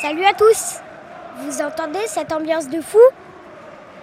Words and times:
Salut 0.00 0.24
à 0.24 0.32
tous 0.32 0.80
Vous 1.40 1.60
entendez 1.60 1.98
cette 2.06 2.32
ambiance 2.32 2.70
de 2.70 2.80
fou? 2.80 2.98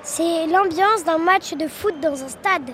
C'est 0.04 0.46
l'ambiance 0.46 1.04
d'un 1.04 1.18
match 1.18 1.56
de 1.56 1.68
foot 1.68 2.00
dans 2.00 2.24
un 2.24 2.28
stade. 2.28 2.70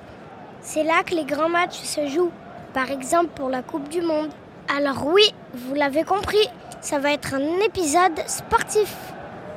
C'est 0.60 0.84
là 0.84 1.04
que 1.06 1.16
les 1.16 1.24
grands 1.24 1.48
matchs 1.48 1.84
se 1.84 2.06
jouent, 2.08 2.34
par 2.74 2.92
exemple 2.92 3.30
pour 3.34 3.50
la 3.50 3.62
Coupe 3.62 3.88
du 3.88 4.02
Monde. 4.02 4.30
Alors 4.68 5.08
oui, 5.08 5.34
vous 5.54 5.74
l'avez 5.74 6.04
compris, 6.04 6.50
ça 6.82 7.00
va 7.00 7.14
être 7.14 7.36
un 7.36 7.62
épisode 7.66 8.20
sportif. 8.28 8.94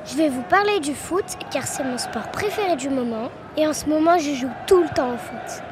Je 0.05 0.15
vais 0.15 0.29
vous 0.29 0.43
parler 0.43 0.79
du 0.79 0.95
foot 0.95 1.25
car 1.51 1.67
c'est 1.67 1.83
mon 1.83 1.97
sport 1.97 2.31
préféré 2.31 2.77
du 2.77 2.87
moment 2.87 3.29
et 3.57 3.67
en 3.67 3.73
ce 3.73 3.87
moment 3.87 4.17
je 4.17 4.33
joue 4.33 4.51
tout 4.65 4.81
le 4.81 4.89
temps 4.95 5.13
au 5.13 5.17
foot. 5.17 5.63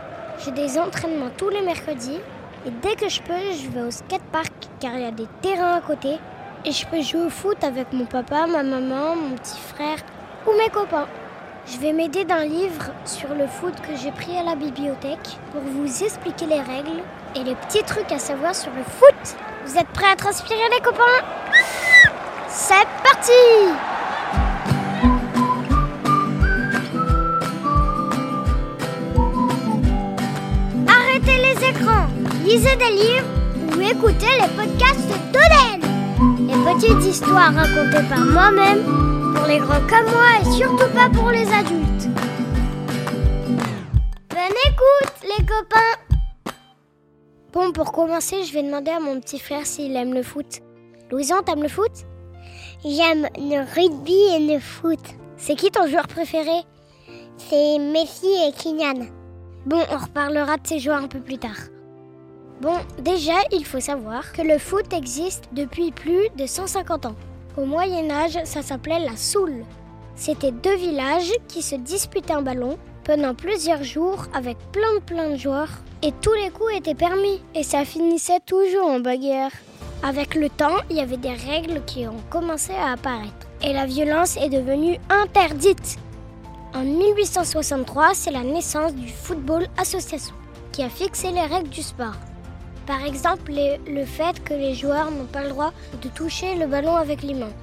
J'ai 0.43 0.51
des 0.51 0.77
entraînements 0.77 1.31
tous 1.37 1.49
les 1.49 1.61
mercredis 1.61 2.19
et 2.65 2.71
dès 2.81 2.97
que 2.97 3.07
je 3.07 3.21
peux, 3.21 3.53
je 3.53 3.69
vais 3.69 3.83
au 3.83 3.91
skatepark 3.91 4.51
car 4.81 4.95
il 4.95 5.01
y 5.01 5.05
a 5.05 5.11
des 5.11 5.27
terrains 5.41 5.77
à 5.77 5.81
côté 5.81 6.17
et 6.65 6.71
je 6.71 6.85
peux 6.87 7.01
jouer 7.01 7.25
au 7.25 7.29
foot 7.29 7.63
avec 7.63 7.93
mon 7.93 8.05
papa, 8.05 8.47
ma 8.47 8.63
maman, 8.63 9.15
mon 9.15 9.35
petit 9.35 9.59
frère 9.59 9.99
ou 10.47 10.57
mes 10.57 10.69
copains. 10.69 11.07
Je 11.67 11.77
vais 11.77 11.93
m'aider 11.93 12.25
d'un 12.25 12.45
livre 12.45 12.91
sur 13.05 13.29
le 13.29 13.47
foot 13.47 13.73
que 13.81 13.95
j'ai 13.95 14.11
pris 14.11 14.37
à 14.37 14.43
la 14.43 14.55
bibliothèque 14.55 15.37
pour 15.51 15.61
vous 15.61 16.03
expliquer 16.03 16.45
les 16.47 16.61
règles 16.61 17.01
et 17.35 17.43
les 17.43 17.55
petits 17.55 17.83
trucs 17.83 18.11
à 18.11 18.19
savoir 18.19 18.55
sur 18.55 18.71
le 18.71 18.83
foot. 18.83 19.37
Vous 19.65 19.77
êtes 19.77 19.87
prêts 19.87 20.11
à 20.11 20.15
transpirer 20.15 20.69
les 20.71 20.81
copains? 20.81 21.03
C'est 22.49 22.87
parti 23.03 23.31
Arrêtez 30.87 31.37
les 31.37 31.69
écrans, 31.69 32.07
lisez 32.43 32.75
des 32.75 32.91
livres 32.91 33.27
ou 33.75 33.81
écoutez 33.81 34.25
les 34.39 34.55
podcasts 34.55 35.09
d'Oden. 35.31 35.84
Les 36.17 36.73
petites 36.73 37.03
histoires 37.03 37.53
racontées 37.53 38.07
par 38.07 38.19
moi-même 38.19 39.33
pour 39.35 39.45
les 39.47 39.59
grands 39.59 39.85
comme 39.87 40.11
moi 40.11 40.39
et 40.41 40.51
surtout 40.51 40.89
pas 40.93 41.09
pour 41.09 41.29
les 41.29 41.47
adultes. 41.51 42.07
Bonne 44.29 44.59
écoute 44.65 45.13
les 45.23 45.45
copains 45.45 45.95
Bon, 47.51 47.71
pour 47.71 47.91
commencer, 47.91 48.43
je 48.43 48.53
vais 48.53 48.63
demander 48.63 48.91
à 48.91 48.99
mon 48.99 49.19
petit 49.19 49.39
frère 49.39 49.65
s'il 49.65 49.95
aime 49.95 50.13
le 50.13 50.23
foot. 50.23 50.61
Louison, 51.11 51.41
t'aimes 51.45 51.63
le 51.63 51.69
foot? 51.69 51.91
J'aime 52.83 53.27
le 53.37 53.63
rugby 53.75 54.19
et 54.35 54.53
le 54.53 54.59
foot. 54.59 54.99
C'est 55.37 55.55
qui 55.55 55.71
ton 55.71 55.87
joueur 55.87 56.07
préféré? 56.07 56.63
C'est 57.37 57.77
Messi 57.79 58.27
et 58.27 58.51
Kylian. 58.51 59.07
Bon, 59.65 59.81
on 59.91 59.97
reparlera 59.97 60.57
de 60.57 60.67
ces 60.67 60.79
joueurs 60.79 61.03
un 61.03 61.07
peu 61.07 61.19
plus 61.19 61.37
tard. 61.37 61.74
Bon, 62.61 62.77
déjà, 62.99 63.33
il 63.51 63.65
faut 63.65 63.81
savoir 63.81 64.31
que 64.31 64.41
le 64.41 64.57
foot 64.57 64.93
existe 64.93 65.49
depuis 65.51 65.91
plus 65.91 66.29
de 66.37 66.45
150 66.45 67.05
ans. 67.07 67.15
Au 67.57 67.65
Moyen 67.65 68.09
Âge, 68.09 68.39
ça 68.45 68.61
s'appelait 68.61 68.99
la 68.99 69.17
Soule. 69.17 69.65
C'était 70.15 70.51
deux 70.51 70.75
villages 70.75 71.33
qui 71.49 71.61
se 71.61 71.75
disputaient 71.75 72.33
un 72.33 72.41
ballon 72.41 72.77
pendant 73.03 73.35
plusieurs 73.35 73.83
jours 73.83 74.25
avec 74.33 74.57
plein 74.71 74.93
de 74.95 74.99
plein 74.99 75.31
de 75.31 75.35
joueurs 75.35 75.69
et 76.01 76.13
tous 76.21 76.33
les 76.33 76.49
coups 76.49 76.75
étaient 76.75 76.95
permis 76.95 77.41
et 77.53 77.63
ça 77.63 77.83
finissait 77.83 78.39
toujours 78.45 78.87
en 78.87 78.99
bagarre. 78.99 79.51
Avec 80.01 80.35
le 80.35 80.49
temps, 80.49 80.77
il 80.89 80.95
y 80.95 81.01
avait 81.01 81.17
des 81.17 81.33
règles 81.33 81.81
qui 81.85 82.07
ont 82.07 82.21
commencé 82.29 82.71
à 82.73 82.93
apparaître 82.93 83.47
et 83.61 83.73
la 83.73 83.85
violence 83.85 84.37
est 84.37 84.49
devenue 84.49 84.97
interdite. 85.09 85.97
En 86.73 86.83
1863, 86.83 88.13
c'est 88.13 88.31
la 88.31 88.43
naissance 88.43 88.93
du 88.95 89.09
Football 89.09 89.67
Association 89.77 90.35
qui 90.71 90.83
a 90.83 90.89
fixé 90.89 91.31
les 91.31 91.41
règles 91.41 91.69
du 91.69 91.81
sport. 91.81 92.15
Par 92.85 93.03
exemple, 93.03 93.51
le 93.87 94.05
fait 94.05 94.43
que 94.43 94.53
les 94.53 94.75
joueurs 94.75 95.09
n'ont 95.09 95.25
pas 95.25 95.41
le 95.41 95.49
droit 95.49 95.73
de 96.01 96.07
toucher 96.09 96.55
le 96.55 96.67
ballon 96.67 96.95
avec 96.95 97.23
les 97.23 97.33
mains. 97.33 97.53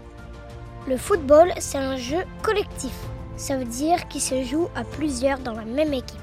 Le 0.88 0.96
football, 0.96 1.52
c'est 1.58 1.78
un 1.78 1.96
jeu 1.96 2.24
collectif. 2.42 2.94
Ça 3.36 3.56
veut 3.56 3.64
dire 3.64 4.08
qu'il 4.08 4.20
se 4.20 4.42
joue 4.42 4.68
à 4.74 4.82
plusieurs 4.82 5.38
dans 5.38 5.54
la 5.54 5.64
même 5.64 5.94
équipe. 5.94 6.18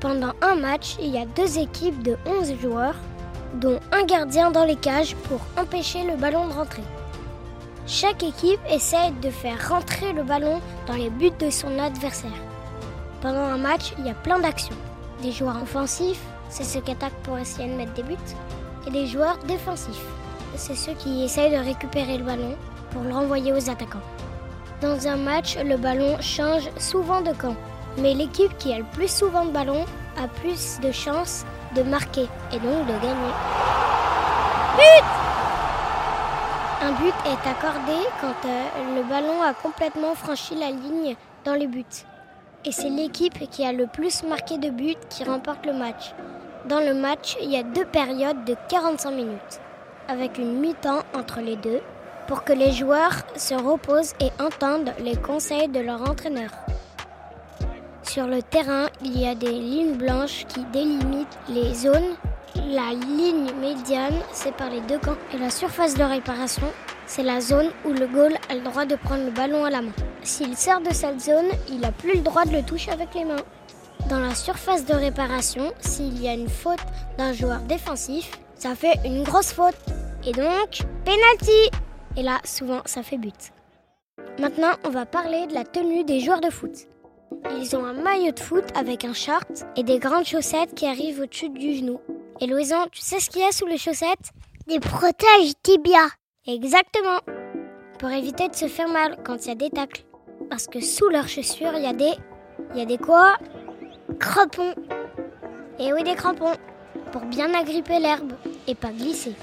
Pendant 0.00 0.32
un 0.42 0.56
match, 0.56 0.96
il 1.00 1.08
y 1.08 1.18
a 1.18 1.24
deux 1.24 1.58
équipes 1.58 2.02
de 2.02 2.18
11 2.26 2.60
joueurs, 2.60 2.96
dont 3.54 3.80
un 3.92 4.04
gardien 4.04 4.50
dans 4.50 4.64
les 4.64 4.76
cages 4.76 5.16
pour 5.28 5.40
empêcher 5.56 6.04
le 6.04 6.16
ballon 6.16 6.46
de 6.48 6.52
rentrer. 6.52 6.82
Chaque 7.86 8.22
équipe 8.22 8.60
essaie 8.68 9.12
de 9.22 9.30
faire 9.30 9.70
rentrer 9.70 10.12
le 10.12 10.22
ballon 10.22 10.60
dans 10.86 10.94
les 10.94 11.08
buts 11.08 11.30
de 11.38 11.48
son 11.48 11.78
adversaire. 11.78 12.30
Pendant 13.22 13.44
un 13.44 13.56
match, 13.56 13.94
il 13.98 14.06
y 14.06 14.10
a 14.10 14.14
plein 14.14 14.38
d'actions. 14.38 14.76
Des 15.22 15.32
joueurs 15.32 15.62
offensifs, 15.62 16.20
c'est 16.48 16.64
ceux 16.64 16.80
qui 16.80 16.92
attaquent 16.92 17.22
pour 17.22 17.38
essayer 17.38 17.68
de 17.68 17.74
mettre 17.74 17.92
des 17.94 18.02
buts, 18.02 18.16
et 18.86 18.90
les 18.90 19.06
joueurs 19.06 19.38
défensifs, 19.46 20.04
c'est 20.54 20.74
ceux 20.74 20.94
qui 20.94 21.24
essayent 21.24 21.50
de 21.50 21.64
récupérer 21.64 22.18
le 22.18 22.24
ballon 22.24 22.56
pour 22.90 23.02
le 23.02 23.12
renvoyer 23.12 23.52
aux 23.52 23.70
attaquants. 23.70 24.06
Dans 24.80 25.06
un 25.08 25.16
match, 25.16 25.56
le 25.58 25.76
ballon 25.76 26.16
change 26.20 26.68
souvent 26.78 27.20
de 27.20 27.32
camp, 27.32 27.56
mais 27.98 28.14
l'équipe 28.14 28.56
qui 28.58 28.72
a 28.72 28.78
le 28.78 28.84
plus 28.92 29.10
souvent 29.10 29.44
de 29.44 29.50
ballon 29.50 29.84
a 30.22 30.28
plus 30.28 30.78
de 30.80 30.92
chances 30.92 31.44
de 31.74 31.82
marquer 31.82 32.28
et 32.52 32.58
donc 32.58 32.86
de 32.86 32.92
gagner. 32.92 33.34
But 34.76 35.06
Un 36.82 36.92
but 36.92 37.14
est 37.24 37.48
accordé 37.48 38.06
quand 38.20 38.48
euh, 38.48 38.96
le 38.96 39.02
ballon 39.02 39.42
a 39.42 39.54
complètement 39.54 40.14
franchi 40.14 40.54
la 40.54 40.70
ligne 40.70 41.16
dans 41.44 41.54
les 41.54 41.66
buts. 41.66 41.84
Et 42.64 42.72
c'est 42.72 42.90
l'équipe 42.90 43.48
qui 43.50 43.64
a 43.64 43.72
le 43.72 43.86
plus 43.86 44.22
marqué 44.24 44.58
de 44.58 44.70
buts 44.70 44.94
qui 45.08 45.24
remporte 45.24 45.64
le 45.64 45.72
match. 45.72 46.12
Dans 46.68 46.80
le 46.80 46.94
match, 46.94 47.36
il 47.40 47.52
y 47.52 47.56
a 47.56 47.62
deux 47.62 47.84
périodes 47.84 48.44
de 48.44 48.56
45 48.68 49.12
minutes, 49.12 49.60
avec 50.08 50.36
une 50.36 50.58
mi-temps 50.58 51.02
entre 51.14 51.40
les 51.40 51.54
deux, 51.54 51.80
pour 52.26 52.42
que 52.42 52.52
les 52.52 52.72
joueurs 52.72 53.22
se 53.36 53.54
reposent 53.54 54.14
et 54.18 54.32
entendent 54.42 54.92
les 54.98 55.14
conseils 55.14 55.68
de 55.68 55.78
leur 55.78 56.02
entraîneur. 56.10 56.50
Sur 58.02 58.26
le 58.26 58.42
terrain, 58.42 58.86
il 59.04 59.16
y 59.16 59.28
a 59.28 59.36
des 59.36 59.52
lignes 59.52 59.94
blanches 59.94 60.44
qui 60.48 60.64
délimitent 60.72 61.38
les 61.48 61.72
zones. 61.72 62.16
La 62.56 62.90
ligne 62.94 63.52
médiane 63.60 64.18
sépare 64.32 64.70
les 64.70 64.80
deux 64.80 64.98
camps 64.98 65.18
et 65.32 65.38
la 65.38 65.50
surface 65.50 65.94
de 65.94 66.02
réparation, 66.02 66.66
c'est 67.06 67.22
la 67.22 67.40
zone 67.40 67.70
où 67.84 67.90
le 67.90 68.08
goal 68.08 68.34
a 68.50 68.54
le 68.56 68.62
droit 68.62 68.86
de 68.86 68.96
prendre 68.96 69.24
le 69.24 69.30
ballon 69.30 69.64
à 69.64 69.70
la 69.70 69.82
main. 69.82 69.92
S'il 70.24 70.56
sort 70.56 70.80
de 70.80 70.92
cette 70.92 71.20
zone, 71.20 71.46
il 71.68 71.78
n'a 71.78 71.92
plus 71.92 72.14
le 72.14 72.22
droit 72.22 72.44
de 72.44 72.54
le 72.56 72.62
toucher 72.64 72.90
avec 72.90 73.14
les 73.14 73.24
mains. 73.24 73.36
Dans 74.08 74.20
la 74.20 74.36
surface 74.36 74.84
de 74.84 74.94
réparation, 74.94 75.72
s'il 75.80 76.22
y 76.22 76.28
a 76.28 76.32
une 76.32 76.48
faute 76.48 76.78
d'un 77.18 77.32
joueur 77.32 77.58
défensif, 77.62 78.30
ça 78.54 78.76
fait 78.76 79.00
une 79.04 79.24
grosse 79.24 79.52
faute. 79.52 79.74
Et 80.24 80.30
donc, 80.30 80.84
penalty 81.04 81.70
Et 82.16 82.22
là, 82.22 82.40
souvent, 82.44 82.82
ça 82.84 83.02
fait 83.02 83.18
but. 83.18 83.52
Maintenant, 84.38 84.72
on 84.84 84.90
va 84.90 85.06
parler 85.06 85.48
de 85.48 85.54
la 85.54 85.64
tenue 85.64 86.04
des 86.04 86.20
joueurs 86.20 86.40
de 86.40 86.50
foot. 86.50 86.86
Ils 87.58 87.76
ont 87.76 87.84
un 87.84 87.94
maillot 87.94 88.30
de 88.30 88.38
foot 88.38 88.64
avec 88.76 89.04
un 89.04 89.12
short 89.12 89.66
et 89.76 89.82
des 89.82 89.98
grandes 89.98 90.24
chaussettes 90.24 90.74
qui 90.74 90.86
arrivent 90.86 91.20
au-dessus 91.20 91.48
du 91.48 91.74
genou. 91.74 92.00
Et 92.40 92.46
Louison, 92.46 92.86
tu 92.92 93.00
sais 93.00 93.18
ce 93.18 93.28
qu'il 93.28 93.40
y 93.40 93.44
a 93.44 93.50
sous 93.50 93.66
les 93.66 93.78
chaussettes? 93.78 94.30
Des 94.68 94.78
protèges 94.78 95.52
tibia. 95.62 96.06
Exactement. 96.46 97.18
Pour 97.98 98.10
éviter 98.10 98.48
de 98.48 98.54
se 98.54 98.68
faire 98.68 98.88
mal 98.88 99.16
quand 99.24 99.44
il 99.44 99.48
y 99.48 99.52
a 99.52 99.56
des 99.56 99.70
tacles. 99.70 100.04
Parce 100.48 100.68
que 100.68 100.80
sous 100.80 101.08
leurs 101.08 101.28
chaussures, 101.28 101.72
il 101.74 101.82
y 101.82 101.86
a 101.86 101.92
des... 101.92 102.12
Il 102.72 102.78
y 102.78 102.82
a 102.82 102.86
des 102.86 102.98
quoi? 102.98 103.36
Crampons. 104.18 104.74
Et 105.78 105.92
oui, 105.92 106.02
des 106.04 106.14
crampons. 106.14 106.54
Pour 107.12 107.22
bien 107.22 107.52
agripper 107.54 107.98
l'herbe 107.98 108.32
et 108.66 108.74
pas 108.74 108.90
glisser. 108.90 109.34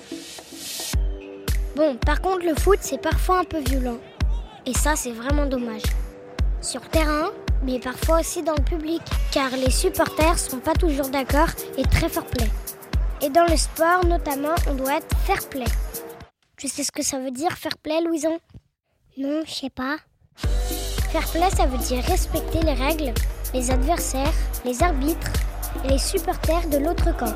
Bon, 1.76 1.96
par 1.98 2.22
contre, 2.22 2.46
le 2.46 2.56
foot, 2.56 2.80
c'est 2.82 3.02
parfois 3.02 3.40
un 3.40 3.44
peu 3.44 3.60
violent. 3.60 3.98
Et 4.66 4.74
ça, 4.74 4.96
c'est 4.96 5.12
vraiment 5.12 5.46
dommage. 5.46 5.84
Sur 6.62 6.82
terrain, 6.82 7.32
mais 7.64 7.80
parfois 7.80 8.20
aussi 8.22 8.42
dans 8.44 8.56
le 8.56 8.64
public, 8.64 9.02
car 9.32 9.50
les 9.52 9.72
supporters 9.72 10.40
sont 10.40 10.60
pas 10.60 10.74
toujours 10.74 11.10
d'accord 11.10 11.50
et 11.78 11.84
très 11.84 12.10
fair 12.10 12.26
play. 12.26 12.48
Et 13.22 13.30
dans 13.30 13.46
le 13.46 13.58
sport, 13.58 14.06
notamment, 14.06 14.56
on 14.70 14.76
doit 14.76 14.98
être 14.98 15.18
fair 15.26 15.48
play. 15.50 15.66
Tu 16.58 16.68
sais 16.68 16.84
ce 16.84 16.92
que 16.92 17.04
ça 17.04 17.20
veut 17.20 17.32
dire 17.32 17.52
fair 17.58 17.78
play, 17.78 18.02
Louison? 18.02 18.40
Non, 19.18 19.42
je 19.46 19.52
sais 19.52 19.70
pas. 19.70 19.98
Fair 20.36 21.28
play, 21.32 21.50
ça 21.50 21.66
veut 21.66 21.78
dire 21.78 22.04
respecter 22.06 22.62
les 22.62 22.74
règles, 22.74 23.14
les 23.54 23.72
adversaires, 23.72 24.34
les 24.66 24.82
arbitres 24.82 25.32
et 25.86 25.90
les 25.90 25.98
supporters 25.98 26.68
de 26.70 26.78
l'autre 26.78 27.16
camp. 27.18 27.34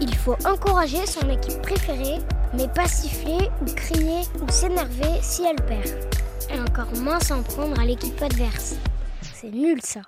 Il 0.00 0.14
faut 0.14 0.36
encourager 0.44 1.04
son 1.06 1.28
équipe 1.28 1.60
préférée, 1.62 2.18
mais 2.54 2.68
pas 2.68 2.86
siffler 2.86 3.48
ou 3.60 3.64
crier 3.74 4.20
ou 4.40 4.50
s'énerver 4.50 5.20
si 5.22 5.42
elle 5.44 5.64
perd. 5.66 6.14
Et 6.50 6.60
encore 6.60 6.94
moins 7.00 7.20
s'en 7.20 7.42
prendre 7.42 7.78
à 7.80 7.84
l'équipe 7.84 8.20
adverse. 8.22 8.76
C'est 9.22 9.50
nul 9.50 9.80
ça. 9.82 10.00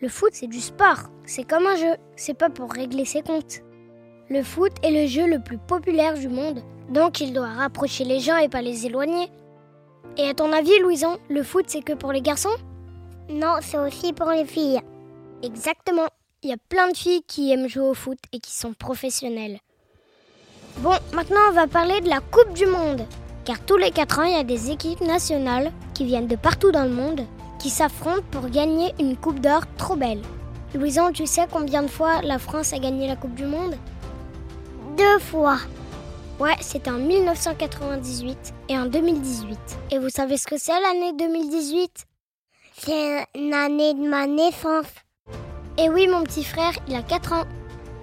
Le 0.00 0.08
foot, 0.08 0.30
c'est 0.32 0.46
du 0.46 0.60
sport. 0.60 1.10
C'est 1.24 1.44
comme 1.44 1.66
un 1.66 1.76
jeu. 1.76 1.96
C'est 2.16 2.34
pas 2.34 2.50
pour 2.50 2.72
régler 2.72 3.04
ses 3.04 3.22
comptes. 3.22 3.60
Le 4.28 4.42
foot 4.42 4.72
est 4.82 4.90
le 4.90 5.06
jeu 5.06 5.26
le 5.26 5.40
plus 5.40 5.58
populaire 5.58 6.14
du 6.14 6.28
monde, 6.28 6.62
donc 6.88 7.20
il 7.20 7.32
doit 7.32 7.48
rapprocher 7.48 8.04
les 8.04 8.20
gens 8.20 8.36
et 8.36 8.48
pas 8.48 8.62
les 8.62 8.86
éloigner. 8.86 9.28
Et 10.16 10.28
à 10.28 10.34
ton 10.34 10.52
avis, 10.52 10.78
Louison, 10.80 11.18
le 11.28 11.42
foot 11.42 11.64
c'est 11.68 11.82
que 11.82 11.94
pour 11.94 12.12
les 12.12 12.22
garçons? 12.22 12.48
Non, 13.30 13.56
c'est 13.62 13.78
aussi 13.78 14.12
pour 14.12 14.30
les 14.30 14.44
filles. 14.44 14.80
Exactement. 15.42 16.08
Il 16.42 16.50
y 16.50 16.52
a 16.52 16.56
plein 16.68 16.88
de 16.88 16.96
filles 16.96 17.22
qui 17.26 17.52
aiment 17.52 17.68
jouer 17.68 17.88
au 17.88 17.94
foot 17.94 18.18
et 18.32 18.40
qui 18.40 18.52
sont 18.52 18.72
professionnelles. 18.72 19.60
Bon, 20.78 20.94
maintenant 21.12 21.40
on 21.50 21.52
va 21.52 21.66
parler 21.66 22.00
de 22.00 22.08
la 22.08 22.20
Coupe 22.20 22.54
du 22.54 22.66
Monde, 22.66 23.06
Car 23.44 23.60
tous 23.64 23.76
les 23.76 23.90
4 23.90 24.18
ans, 24.18 24.24
il 24.24 24.32
y 24.32 24.36
a 24.36 24.44
des 24.44 24.70
équipes 24.70 25.00
nationales 25.00 25.72
qui 25.94 26.04
viennent 26.04 26.26
de 26.26 26.36
partout 26.36 26.72
dans 26.72 26.84
le 26.84 26.90
monde 26.90 27.22
qui 27.58 27.70
s'affrontent 27.70 28.24
pour 28.30 28.48
gagner 28.48 28.94
une 28.98 29.16
Coupe 29.16 29.40
d'or 29.40 29.62
trop 29.76 29.96
belle. 29.96 30.22
Louison, 30.74 31.12
tu 31.12 31.26
sais 31.26 31.46
combien 31.50 31.82
de 31.82 31.88
fois 31.88 32.22
la 32.22 32.38
France 32.38 32.72
a 32.72 32.78
gagné 32.78 33.06
la 33.06 33.16
Coupe 33.16 33.34
du 33.34 33.44
Monde? 33.44 33.76
Deux 34.96 35.18
fois. 35.18 35.58
Ouais, 36.38 36.56
c'était 36.60 36.90
en 36.90 36.98
1998 36.98 38.54
et 38.70 38.78
en 38.78 38.86
2018. 38.86 39.58
Et 39.90 39.98
vous 39.98 40.10
savez 40.10 40.36
ce 40.36 40.46
que 40.46 40.58
c'est 40.58 40.80
l'année 40.80 41.12
2018 41.12 42.06
C'est 42.84 43.26
une 43.34 43.54
année 43.54 43.94
de 43.94 44.08
ma 44.08 44.26
naissance. 44.26 44.86
Et 45.78 45.88
oui, 45.88 46.06
mon 46.08 46.24
petit 46.24 46.44
frère, 46.44 46.72
il 46.88 46.94
a 46.94 47.02
4 47.02 47.32
ans. 47.32 47.44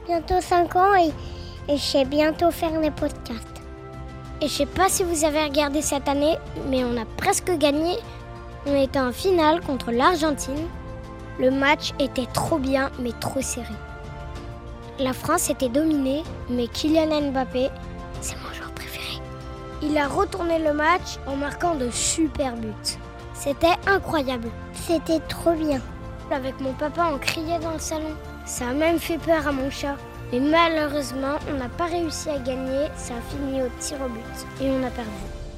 Bientôt 0.05 0.39
5 0.39 0.75
ans 0.75 0.95
et, 0.95 1.11
et 1.71 1.77
je 1.77 1.83
sais 1.83 2.05
bientôt 2.05 2.51
faire 2.51 2.79
les 2.79 2.91
podcasts. 2.91 3.61
Et 4.41 4.47
je 4.47 4.53
sais 4.53 4.65
pas 4.65 4.87
si 4.89 5.03
vous 5.03 5.25
avez 5.25 5.43
regardé 5.43 5.81
cette 5.81 6.07
année, 6.07 6.37
mais 6.69 6.83
on 6.83 6.95
a 6.97 7.05
presque 7.17 7.51
gagné. 7.57 7.97
On 8.65 8.75
était 8.75 8.99
en 8.99 9.11
finale 9.11 9.61
contre 9.61 9.91
l'Argentine 9.91 10.67
le 11.39 11.51
match 11.51 11.93
était 11.99 12.25
trop 12.25 12.57
bien, 12.57 12.89
mais 12.99 13.11
trop 13.19 13.41
serré. 13.41 13.73
La 14.99 15.13
France 15.13 15.51
était 15.51 15.69
dominée, 15.69 16.23
mais 16.49 16.67
Kylian 16.67 17.31
Mbappé, 17.31 17.69
c'est 18.21 18.35
mon 18.37 18.53
joueur 18.55 18.71
préféré. 18.71 19.21
Il 19.83 19.95
a 19.97 20.07
retourné 20.07 20.57
le 20.57 20.73
match 20.73 21.17
en 21.27 21.35
marquant 21.35 21.75
de 21.75 21.91
super 21.91 22.55
buts. 22.55 22.96
C'était 23.39 23.75
incroyable. 23.85 24.49
C'était 24.73 25.19
trop 25.19 25.53
bien. 25.53 25.79
Avec 26.31 26.59
mon 26.59 26.73
papa, 26.73 27.11
on 27.13 27.19
criait 27.19 27.59
dans 27.59 27.73
le 27.73 27.79
salon. 27.79 28.15
Ça 28.45 28.69
a 28.69 28.73
même 28.73 28.97
fait 28.97 29.19
peur 29.19 29.47
à 29.47 29.51
mon 29.51 29.69
chat. 29.69 29.95
Mais 30.31 30.39
malheureusement, 30.39 31.37
on 31.49 31.57
n'a 31.57 31.69
pas 31.69 31.85
réussi 31.85 32.29
à 32.29 32.39
gagner. 32.39 32.87
Ça 32.95 33.13
a 33.13 33.21
fini 33.29 33.61
au 33.61 33.67
tir 33.79 33.97
au 34.03 34.09
but. 34.09 34.65
Et 34.65 34.69
on 34.71 34.83
a 34.83 34.89
perdu. 34.89 35.11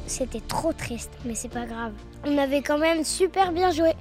C'était 0.08 0.42
trop 0.42 0.74
triste, 0.74 1.12
mais 1.24 1.36
c'est 1.36 1.50
pas 1.50 1.66
grave. 1.66 1.94
On 2.26 2.38
avait 2.38 2.62
quand 2.62 2.78
même 2.78 3.06
super 3.06 3.54
bien 3.54 3.72
joué. 3.72 3.94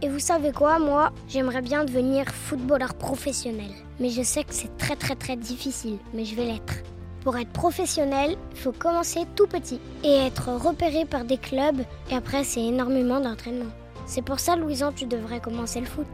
Et 0.00 0.08
vous 0.08 0.20
savez 0.20 0.52
quoi, 0.52 0.78
moi, 0.78 1.10
j'aimerais 1.28 1.62
bien 1.62 1.84
devenir 1.84 2.26
footballeur 2.28 2.94
professionnel. 2.94 3.72
Mais 3.98 4.10
je 4.10 4.22
sais 4.22 4.44
que 4.44 4.54
c'est 4.54 4.76
très 4.78 4.94
très 4.94 5.16
très 5.16 5.36
difficile, 5.36 5.98
mais 6.14 6.24
je 6.24 6.36
vais 6.36 6.44
l'être. 6.44 6.74
Pour 7.22 7.36
être 7.36 7.52
professionnel, 7.52 8.36
il 8.52 8.58
faut 8.58 8.72
commencer 8.72 9.26
tout 9.34 9.46
petit 9.46 9.80
et 10.04 10.14
être 10.14 10.50
repéré 10.52 11.04
par 11.04 11.24
des 11.24 11.38
clubs 11.38 11.82
et 12.10 12.14
après 12.14 12.44
c'est 12.44 12.64
énormément 12.64 13.20
d'entraînement. 13.20 13.70
C'est 14.06 14.22
pour 14.22 14.40
ça, 14.40 14.56
Louison, 14.56 14.92
tu 14.92 15.06
devrais 15.06 15.40
commencer 15.40 15.80
le 15.80 15.86
foot. 15.86 16.06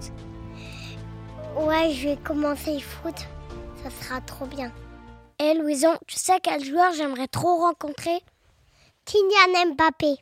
Ouais, 1.57 1.93
je 1.93 2.09
vais 2.09 2.17
commencer 2.17 2.75
le 2.75 2.81
foot. 2.81 3.15
Ça 3.83 3.91
sera 3.91 4.21
trop 4.23 4.47
bien. 4.47 4.73
Eh 5.39 5.55
Louison, 5.55 5.95
tu 6.07 6.17
sais 6.17 6.41
quel 6.43 6.65
joueur 6.65 6.93
j'aimerais 6.97 7.29
trop 7.29 7.59
rencontrer? 7.59 8.19
Kylian 9.05 9.75
Mbappé. 9.75 10.17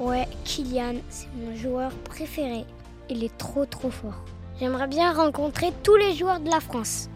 Ouais, 0.00 0.26
Kylian, 0.44 0.96
c'est 1.08 1.28
mon 1.36 1.54
joueur 1.54 1.92
préféré. 2.04 2.64
Il 3.08 3.22
est 3.22 3.36
trop 3.38 3.64
trop 3.66 3.90
fort. 3.90 4.24
J'aimerais 4.58 4.88
bien 4.88 5.12
rencontrer 5.12 5.72
tous 5.82 5.96
les 5.96 6.14
joueurs 6.14 6.40
de 6.40 6.50
la 6.50 6.60
France. 6.60 7.08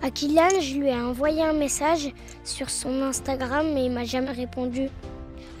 À 0.00 0.10
Kylian, 0.10 0.60
je 0.60 0.74
lui 0.76 0.88
ai 0.88 0.94
envoyé 0.94 1.42
un 1.42 1.52
message 1.52 2.12
sur 2.44 2.70
son 2.70 3.02
Instagram 3.02 3.66
mais 3.74 3.86
il 3.86 3.90
m'a 3.90 4.04
jamais 4.04 4.30
répondu. 4.30 4.88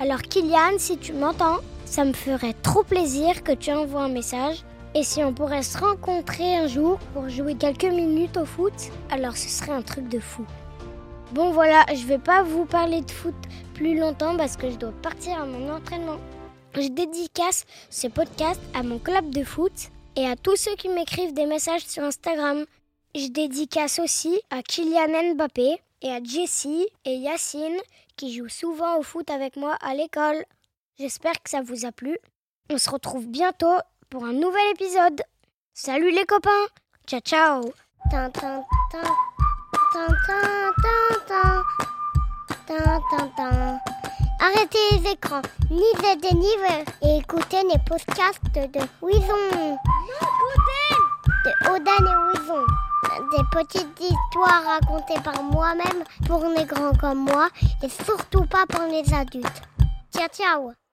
Alors 0.00 0.22
Kylian, 0.22 0.78
si 0.78 0.96
tu 0.96 1.12
m'entends, 1.12 1.58
ça 1.84 2.04
me 2.04 2.12
ferait 2.12 2.54
trop 2.62 2.84
plaisir 2.84 3.42
que 3.42 3.52
tu 3.52 3.72
envoies 3.72 4.02
un 4.02 4.08
message. 4.08 4.62
Et 4.94 5.02
si 5.02 5.22
on 5.24 5.34
pourrait 5.34 5.62
se 5.62 5.76
rencontrer 5.76 6.56
un 6.56 6.66
jour 6.68 6.98
pour 7.12 7.28
jouer 7.28 7.56
quelques 7.56 7.84
minutes 7.84 8.36
au 8.36 8.44
foot, 8.44 8.72
alors 9.10 9.36
ce 9.36 9.48
serait 9.48 9.72
un 9.72 9.82
truc 9.82 10.08
de 10.08 10.20
fou. 10.20 10.44
Bon 11.32 11.50
voilà, 11.50 11.84
je 11.94 12.06
vais 12.06 12.18
pas 12.18 12.42
vous 12.42 12.64
parler 12.64 13.02
de 13.02 13.10
foot 13.10 13.34
plus 13.74 13.98
longtemps 13.98 14.36
parce 14.36 14.56
que 14.56 14.70
je 14.70 14.76
dois 14.76 14.92
partir 15.02 15.40
à 15.40 15.44
mon 15.46 15.68
entraînement. 15.70 16.16
Je 16.74 16.88
dédicace 16.88 17.64
ce 17.90 18.06
podcast 18.06 18.60
à 18.72 18.82
mon 18.82 18.98
club 18.98 19.30
de 19.30 19.42
foot 19.42 19.72
et 20.16 20.26
à 20.26 20.36
tous 20.36 20.56
ceux 20.56 20.74
qui 20.76 20.88
m'écrivent 20.88 21.34
des 21.34 21.46
messages 21.46 21.86
sur 21.86 22.02
Instagram. 22.02 22.64
Je 23.14 23.28
dédicace 23.28 23.98
aussi 23.98 24.40
à 24.50 24.62
Kylian 24.62 25.34
Mbappé 25.34 25.80
et 26.02 26.10
à 26.10 26.22
Jessie 26.22 26.86
et 27.04 27.14
Yacine 27.14 27.78
qui 28.16 28.36
jouent 28.36 28.48
souvent 28.48 28.98
au 28.98 29.02
foot 29.02 29.30
avec 29.30 29.56
moi 29.56 29.76
à 29.80 29.94
l'école. 29.94 30.44
J'espère 30.98 31.42
que 31.42 31.50
ça 31.50 31.62
vous 31.62 31.86
a 31.86 31.92
plu. 31.92 32.18
On 32.70 32.78
se 32.78 32.90
retrouve 32.90 33.26
bientôt 33.26 33.76
pour 34.10 34.24
un 34.24 34.32
nouvel 34.32 34.72
épisode. 34.72 35.22
Salut 35.72 36.10
les 36.10 36.26
copains. 36.26 36.66
Ciao 37.06 37.20
ciao. 37.20 37.72
Arrêtez 44.40 44.78
les 44.92 45.10
écrans, 45.10 45.42
ni 45.70 45.80
de 45.80 46.36
ni 46.36 46.48
et 47.02 47.18
écoutez 47.18 47.62
les 47.62 47.78
podcasts 47.86 48.42
de 48.54 48.80
Wison. 49.00 49.78
De 51.44 51.70
Odan 51.70 52.04
et 52.06 52.17
petites 53.58 54.00
histoires 54.00 54.62
racontées 54.64 55.20
par 55.24 55.42
moi-même 55.42 56.04
pour 56.26 56.44
les 56.56 56.64
grands 56.64 56.94
comme 56.94 57.24
moi 57.24 57.48
et 57.82 57.88
surtout 57.88 58.44
pas 58.46 58.66
pour 58.68 58.84
les 58.84 59.12
adultes. 59.12 59.62
Ciao 60.14 60.28
ciao 60.28 60.87